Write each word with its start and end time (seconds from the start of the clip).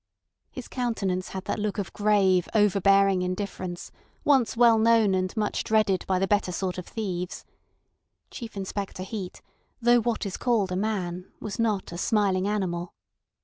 His 0.49 0.67
countenance 0.67 1.27
had 1.29 1.45
that 1.45 1.59
look 1.59 1.77
of 1.77 1.93
grave, 1.93 2.49
overbearing 2.55 3.21
indifference 3.21 3.91
once 4.23 4.57
well 4.57 4.79
known 4.79 5.13
and 5.13 5.37
much 5.37 5.63
dreaded 5.63 6.07
by 6.07 6.17
the 6.17 6.25
better 6.27 6.51
sort 6.51 6.79
of 6.79 6.87
thieves. 6.87 7.45
Chief 8.31 8.57
Inspector 8.57 9.03
Heat, 9.03 9.43
though 9.79 10.01
what 10.01 10.25
is 10.25 10.37
called 10.37 10.71
a 10.71 10.75
man, 10.75 11.31
was 11.39 11.59
not 11.59 11.91
a 11.91 11.99
smiling 11.99 12.47
animal. 12.47 12.95